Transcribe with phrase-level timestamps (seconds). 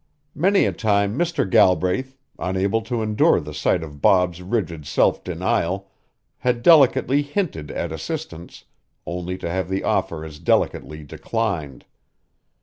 [0.33, 1.47] Many a time Mr.
[1.47, 5.91] Galbraith, unable to endure the sight of Bob's rigid self denial,
[6.39, 8.63] had delicately hinted at assistance,
[9.05, 11.85] only to have the offer as delicately declined.